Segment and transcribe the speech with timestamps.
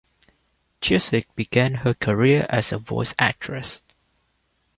[0.79, 3.83] Gilsig began her career as a voice actress.